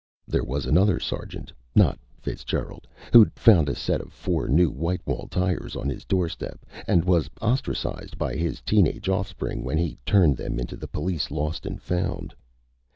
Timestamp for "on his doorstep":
5.75-6.65